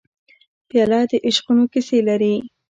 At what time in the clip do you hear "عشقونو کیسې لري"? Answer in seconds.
1.27-2.35